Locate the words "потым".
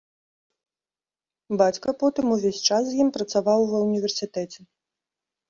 2.01-2.25